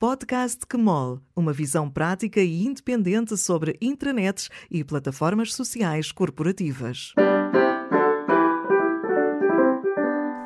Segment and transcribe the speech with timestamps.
[0.00, 7.14] Podcast QMOL, uma visão prática e independente sobre intranets e plataformas sociais corporativas.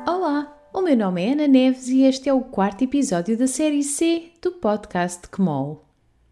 [0.07, 3.83] Olá, o meu nome é Ana Neves e este é o quarto episódio da série
[3.83, 5.85] C do podcast QMOL.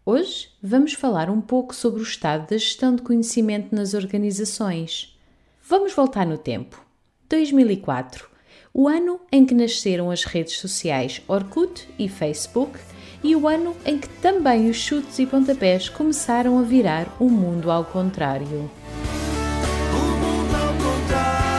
[0.04, 5.16] Hoje vamos falar um pouco sobre o estado da gestão de conhecimento nas organizações.
[5.62, 6.84] Vamos voltar no tempo.
[7.28, 8.28] 2004,
[8.74, 12.80] o ano em que nasceram as redes sociais Orkut e Facebook
[13.22, 17.70] e o ano em que também os chutes e pontapés começaram a virar o mundo
[17.70, 18.46] ao contrário.
[18.46, 21.52] O mundo ao contrário.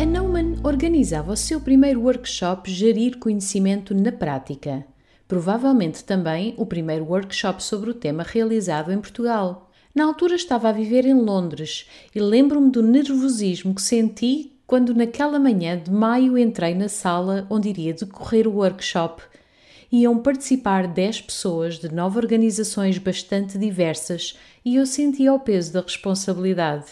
[0.00, 4.86] A Neumann organizava o seu primeiro workshop Gerir Conhecimento na Prática.
[5.26, 9.70] Provavelmente também o primeiro workshop sobre o tema realizado em Portugal.
[9.94, 15.38] Na altura estava a viver em Londres e lembro-me do nervosismo que senti quando naquela
[15.38, 19.22] manhã de maio entrei na sala onde iria decorrer o workshop.
[19.90, 25.80] Iam participar 10 pessoas de nove organizações bastante diversas e eu sentia o peso da
[25.80, 26.84] responsabilidade.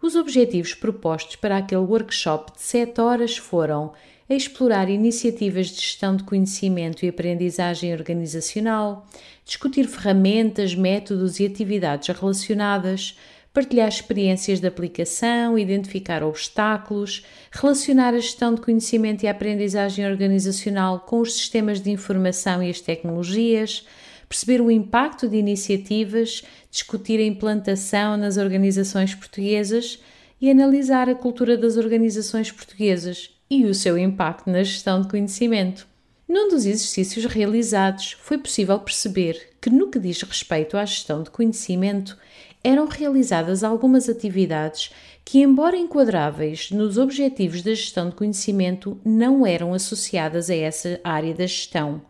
[0.00, 3.92] Os objetivos propostos para aquele workshop de 7 horas foram
[4.30, 9.04] explorar iniciativas de gestão de conhecimento e aprendizagem organizacional,
[9.44, 13.18] discutir ferramentas, métodos e atividades relacionadas,
[13.56, 21.00] partilhar experiências de aplicação, identificar obstáculos, relacionar a gestão de conhecimento e a aprendizagem organizacional
[21.00, 23.86] com os sistemas de informação e as tecnologias,
[24.28, 30.00] perceber o impacto de iniciativas, discutir a implantação nas organizações portuguesas
[30.38, 35.88] e analisar a cultura das organizações portuguesas e o seu impacto na gestão de conhecimento.
[36.28, 41.30] Num dos exercícios realizados, foi possível perceber que, no que diz respeito à gestão de
[41.30, 42.18] conhecimento,
[42.66, 44.90] eram realizadas algumas atividades
[45.24, 51.32] que, embora enquadráveis nos objetivos da gestão de conhecimento, não eram associadas a essa área
[51.32, 52.02] da gestão.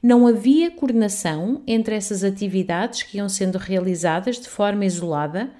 [0.00, 5.50] Não havia coordenação entre essas atividades que iam sendo realizadas de forma isolada,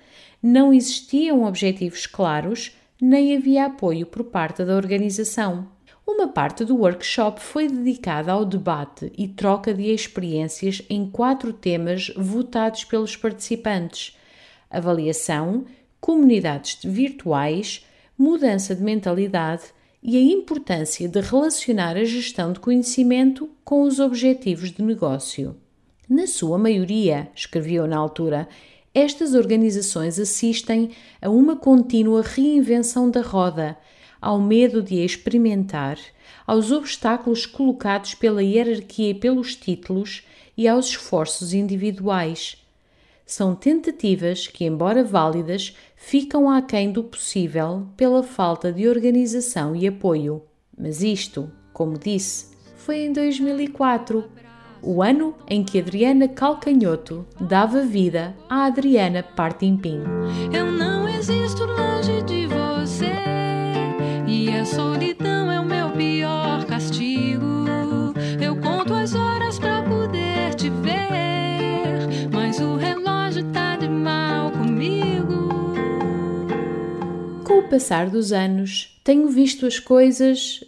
[0.40, 2.70] não existiam objetivos claros,
[3.02, 5.66] nem havia apoio por parte da organização.
[6.06, 12.12] Uma parte do workshop foi dedicada ao debate e troca de experiências em quatro temas
[12.16, 14.16] votados pelos participantes:
[14.70, 15.64] avaliação,
[16.00, 17.84] comunidades virtuais,
[18.16, 19.64] mudança de mentalidade
[20.02, 25.56] e a importância de relacionar a gestão de conhecimento com os objetivos de negócio.
[26.08, 28.48] Na sua maioria, escreveu na altura,
[28.92, 33.78] estas organizações assistem a uma contínua reinvenção da roda,
[34.20, 35.98] ao medo de experimentar,
[36.46, 40.26] aos obstáculos colocados pela hierarquia e pelos títulos
[40.56, 42.59] e aos esforços individuais
[43.32, 50.42] são tentativas que, embora válidas, ficam aquém do possível pela falta de organização e apoio.
[50.76, 52.46] Mas isto, como disse,
[52.76, 54.24] foi em 2004,
[54.82, 60.00] o ano em que Adriana Calcanhoto dava vida à Adriana Partimpim.
[60.52, 61.89] Eu não existo longe
[77.70, 80.64] passar dos anos, tenho visto as coisas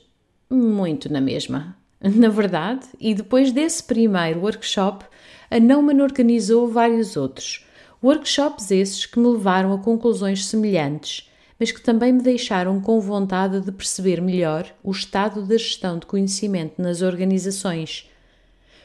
[0.48, 1.76] muito na mesma.
[2.00, 5.04] Na verdade, e depois desse primeiro workshop,
[5.50, 7.66] a Neumann organizou vários outros.
[8.02, 13.60] Workshops esses que me levaram a conclusões semelhantes, mas que também me deixaram com vontade
[13.60, 18.08] de perceber melhor o estado da gestão de conhecimento nas organizações.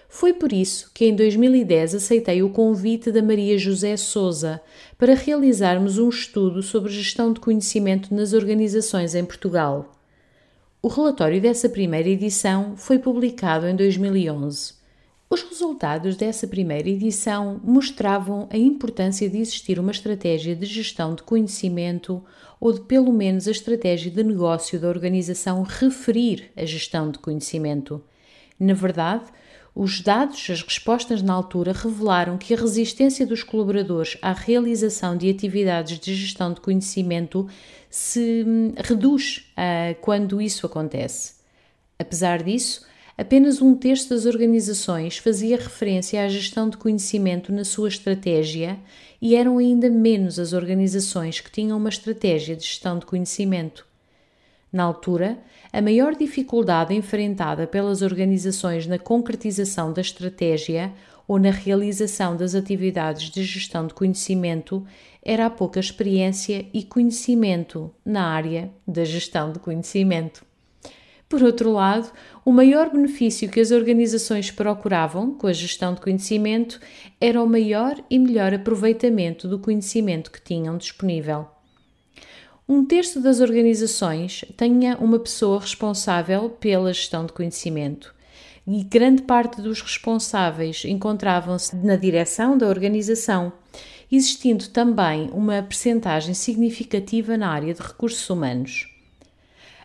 [0.10, 4.62] Foi por isso que em 2010 aceitei o convite da Maria José Souza
[4.98, 9.92] para realizarmos um estudo sobre gestão de conhecimento nas organizações em Portugal.
[10.82, 14.76] O relatório dessa primeira edição foi publicado em 2011.
[15.30, 21.24] Os resultados dessa primeira edição mostravam a importância de existir uma estratégia de gestão de
[21.24, 22.24] conhecimento
[22.62, 28.02] ou de pelo menos a estratégia de negócio da organização referir a gestão de conhecimento.
[28.58, 29.26] Na verdade,
[29.80, 35.30] os dados, as respostas na altura revelaram que a resistência dos colaboradores à realização de
[35.30, 37.48] atividades de gestão de conhecimento
[37.88, 41.36] se hum, reduz uh, quando isso acontece.
[42.00, 47.88] Apesar disso, apenas um terço das organizações fazia referência à gestão de conhecimento na sua
[47.88, 48.80] estratégia
[49.22, 53.86] e eram ainda menos as organizações que tinham uma estratégia de gestão de conhecimento.
[54.78, 55.40] Na altura,
[55.74, 60.94] a maior dificuldade enfrentada pelas organizações na concretização da estratégia
[61.28, 64.86] ou na realização das atividades de gestão de conhecimento,
[65.24, 70.46] era a pouca experiência e conhecimento na área da gestão de conhecimento.
[71.28, 72.12] Por outro lado,
[72.46, 76.80] o maior benefício que as organizações procuravam com a gestão de conhecimento
[77.20, 81.57] era o maior e melhor aproveitamento do conhecimento que tinham disponível.
[82.70, 88.14] Um terço das organizações tinha uma pessoa responsável pela gestão de conhecimento
[88.68, 93.54] e grande parte dos responsáveis encontravam-se na direção da organização,
[94.12, 98.94] existindo também uma percentagem significativa na área de recursos humanos.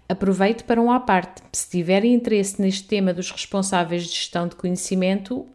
[0.08, 1.40] Aproveite para um à parte.
[1.52, 5.46] Se tiverem interesse neste tema dos responsáveis de gestão de conhecimento,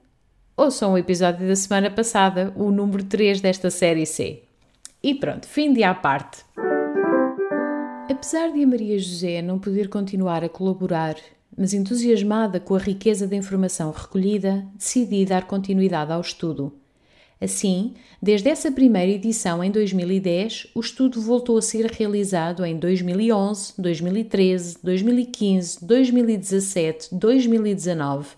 [0.56, 4.44] ouçam o episódio da semana passada, o número 3 desta série C.
[5.04, 6.46] E pronto, fim de à parte.
[8.10, 11.18] Apesar de a Maria José não poder continuar a colaborar,
[11.58, 16.74] mas entusiasmada com a riqueza da informação recolhida, decidi dar continuidade ao estudo.
[17.40, 23.74] Assim, desde essa primeira edição em 2010, o estudo voltou a ser realizado em 2011,
[23.78, 28.30] 2013, 2015, 2017, 2019,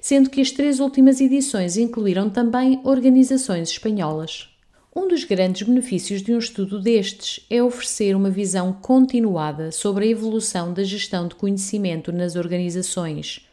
[0.00, 4.55] sendo que as três últimas edições incluíram também organizações espanholas.
[4.98, 10.08] Um dos grandes benefícios de um estudo destes é oferecer uma visão continuada sobre a
[10.08, 13.46] evolução da gestão de conhecimento nas organizações.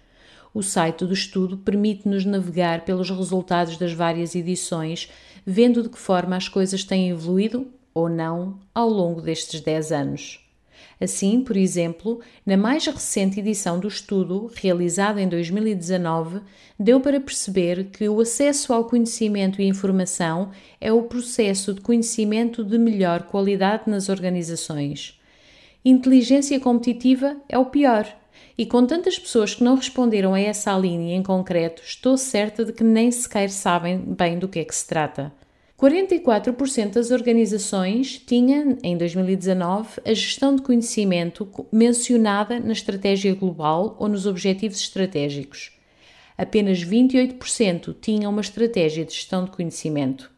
[0.54, 5.10] O site do estudo permite-nos navegar pelos resultados das várias edições,
[5.45, 10.43] vendo de que forma as coisas têm evoluído ou não ao longo destes 10 anos.
[11.04, 16.40] Assim, por exemplo, na mais recente edição do estudo, realizada em 2019,
[16.80, 22.64] deu para perceber que o acesso ao conhecimento e informação é o processo de conhecimento
[22.64, 25.20] de melhor qualidade nas organizações.
[25.84, 28.08] Inteligência competitiva é o pior.
[28.58, 32.72] E com tantas pessoas que não responderam a essa linha em concreto, estou certa de
[32.72, 35.34] que nem sequer sabem bem do que é que se trata.
[35.83, 44.07] 44% das organizações tinham, em 2019, a gestão de conhecimento mencionada na estratégia global ou
[44.07, 45.74] nos objetivos estratégicos.
[46.38, 50.31] Apenas 28% tinham uma estratégia de gestão de conhecimento.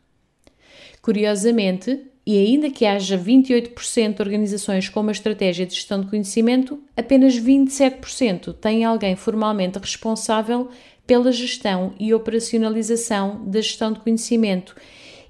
[0.99, 6.81] Curiosamente, e ainda que haja 28% de organizações com uma estratégia de gestão de conhecimento,
[6.97, 10.69] apenas 27% têm alguém formalmente responsável
[11.05, 14.75] pela gestão e operacionalização da gestão de conhecimento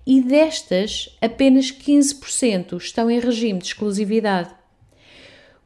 [0.05, 4.53] e destas, apenas 15% estão em regime de exclusividade.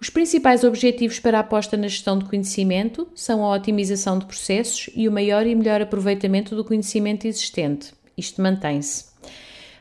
[0.02, 4.90] Os principais objetivos para a aposta na gestão de conhecimento são a otimização de processos
[4.96, 7.94] e o maior e melhor aproveitamento do conhecimento existente.
[8.18, 9.10] Isto mantém-se.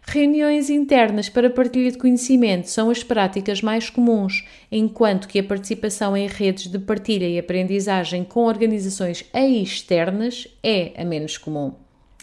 [0.03, 6.17] Reuniões internas para partilha de conhecimento são as práticas mais comuns, enquanto que a participação
[6.17, 11.75] em redes de partilha e aprendizagem com organizações externas é a menos comum.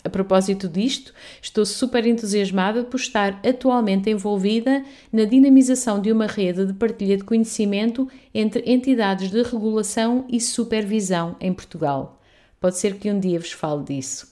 [0.06, 1.12] A propósito disto,
[1.42, 7.24] estou super entusiasmada por estar atualmente envolvida na dinamização de uma rede de partilha de
[7.24, 12.22] conhecimento entre entidades de regulação e supervisão em Portugal.
[12.62, 14.32] Pode ser que um dia vos fale disso.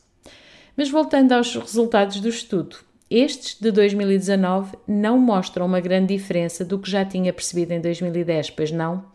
[0.78, 2.78] Mas voltando aos resultados do estudo,
[3.10, 8.52] estes de 2019 não mostram uma grande diferença do que já tinha percebido em 2010,
[8.52, 9.06] pois não?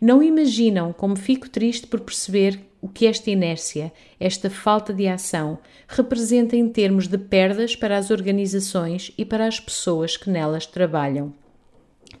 [0.00, 5.58] Não imaginam como fico triste por perceber o que esta inércia, esta falta de ação,
[5.86, 11.34] representa em termos de perdas para as organizações e para as pessoas que nelas trabalham.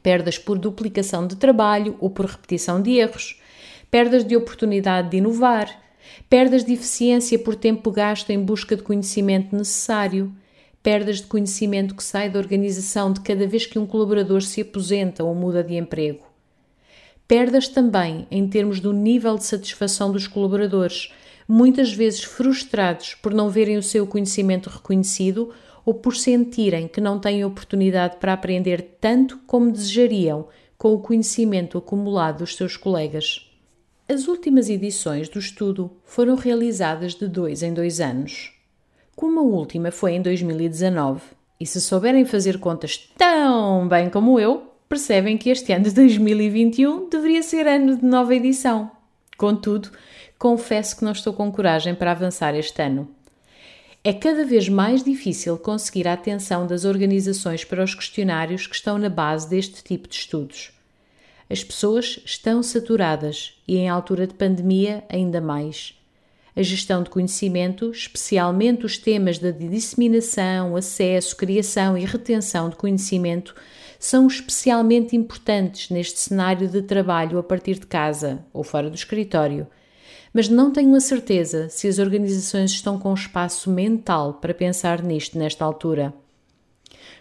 [0.02, 3.40] Perdas por duplicação de trabalho ou por repetição de erros,
[3.90, 5.82] perdas de oportunidade de inovar,
[6.28, 10.30] perdas de eficiência por tempo gasto em busca de conhecimento necessário,
[10.82, 15.24] perdas de conhecimento que sai da organização de cada vez que um colaborador se aposenta
[15.24, 16.29] ou muda de emprego
[17.30, 21.12] Perdas também em termos do nível de satisfação dos colaboradores,
[21.46, 25.54] muitas vezes frustrados por não verem o seu conhecimento reconhecido
[25.86, 31.78] ou por sentirem que não têm oportunidade para aprender tanto como desejariam com o conhecimento
[31.78, 33.48] acumulado dos seus colegas.
[34.08, 38.52] As últimas edições do estudo foram realizadas de dois em dois anos.
[39.14, 41.22] Como a última foi em 2019,
[41.60, 47.08] e se souberem fazer contas tão bem como eu, percebem que este ano de 2021
[47.08, 48.90] deveria ser ano de nova edição.
[49.38, 49.88] Contudo,
[50.36, 53.08] confesso que não estou com coragem para avançar este ano.
[54.02, 58.98] É cada vez mais difícil conseguir a atenção das organizações para os questionários que estão
[58.98, 60.72] na base deste tipo de estudos.
[61.48, 65.94] As pessoas estão saturadas e, em altura de pandemia, ainda mais.
[66.56, 73.54] A gestão de conhecimento, especialmente os temas da disseminação, acesso, criação e retenção de conhecimento,
[74.00, 79.66] são especialmente importantes neste cenário de trabalho a partir de casa ou fora do escritório,
[80.32, 85.36] Mas não tenho a certeza se as organizações estão com espaço mental para pensar nisto
[85.36, 86.14] nesta altura.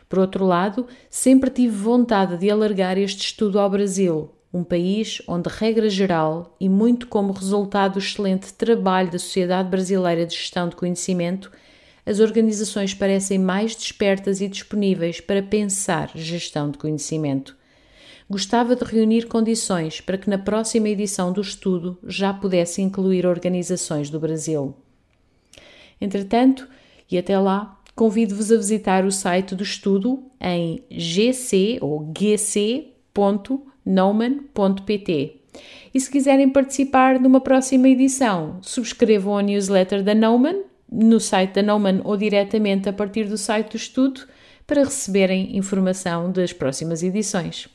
[0.08, 5.50] Por outro lado, sempre tive vontade de alargar este estudo ao Brasil, um país onde,
[5.50, 10.76] regra geral, e muito como resultado do excelente trabalho da Sociedade Brasileira de Gestão de
[10.76, 11.52] Conhecimento,
[12.10, 17.56] as organizações parecem mais despertas e disponíveis para pensar gestão de conhecimento.
[18.28, 24.10] Gostava de reunir condições para que na próxima edição do estudo já pudesse incluir organizações
[24.10, 24.74] do Brasil.
[26.02, 26.68] Entretanto,
[27.12, 35.36] e até lá, convido-vos a visitar o site do estudo em gc ou gc.com noman.pt.
[35.94, 41.64] E se quiserem participar numa próxima edição, subscrevam a newsletter da Noman no site da
[41.64, 44.22] Noman ou diretamente a partir do site do estudo
[44.66, 47.68] para receberem informação das próximas edições.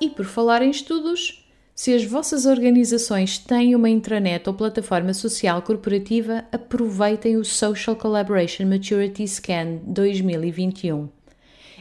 [0.00, 5.62] E por falar em estudos, se as vossas organizações têm uma intranet ou plataforma social
[5.62, 11.08] corporativa, aproveitem o Social Collaboration Maturity Scan 2021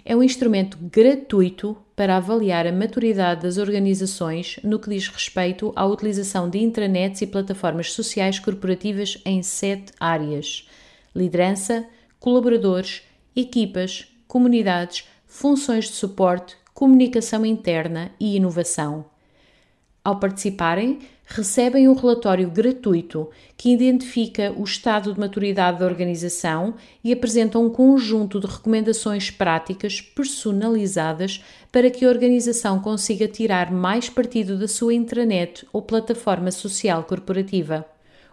[0.06, 5.86] é um instrumento gratuito para avaliar a maturidade das organizações no que diz respeito à
[5.86, 10.66] utilização de intranets e plataformas sociais corporativas em sete áreas:
[11.14, 11.86] liderança,
[12.18, 13.02] colaboradores,
[13.36, 19.04] equipas, comunidades, funções de suporte, comunicação interna e inovação.
[20.02, 21.00] Ao participarem,
[21.30, 27.70] recebem um relatório gratuito que identifica o estado de maturidade da organização e apresenta um
[27.70, 34.94] conjunto de recomendações práticas personalizadas para que a organização consiga tirar mais partido da sua
[34.94, 37.86] intranet ou plataforma social corporativa.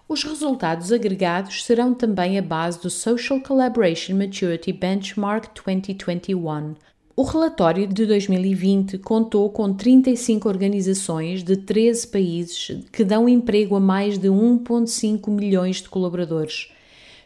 [0.08, 6.74] Os resultados agregados serão também a base do Social Collaboration Maturity Benchmark 2021,
[7.16, 13.80] o relatório de 2020 contou com 35 organizações de 13 países que dão emprego a
[13.80, 16.70] mais de 1,5 milhões de colaboradores.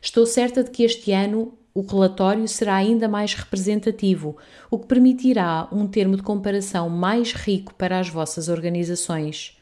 [0.00, 4.36] Estou certa de que este ano o relatório será ainda mais representativo,
[4.70, 9.58] o que permitirá um termo de comparação mais rico para as vossas organizações.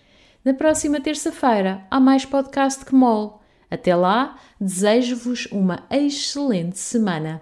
[0.43, 3.31] Na próxima terça-feira há mais podcast que mole.
[3.69, 7.41] Até lá, desejo-vos uma excelente semana.